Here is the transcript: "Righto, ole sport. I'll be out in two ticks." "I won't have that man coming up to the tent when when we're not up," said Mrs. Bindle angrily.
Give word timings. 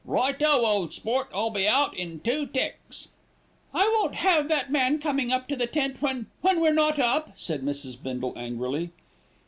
"Righto, 0.03 0.65
ole 0.65 0.89
sport. 0.89 1.29
I'll 1.31 1.51
be 1.51 1.67
out 1.67 1.95
in 1.95 2.21
two 2.21 2.47
ticks." 2.47 3.09
"I 3.71 3.83
won't 3.99 4.15
have 4.15 4.47
that 4.47 4.71
man 4.71 4.97
coming 4.97 5.31
up 5.31 5.47
to 5.49 5.55
the 5.55 5.67
tent 5.67 6.01
when 6.01 6.25
when 6.41 6.59
we're 6.59 6.73
not 6.73 6.97
up," 6.97 7.33
said 7.35 7.61
Mrs. 7.61 8.01
Bindle 8.01 8.33
angrily. 8.35 8.89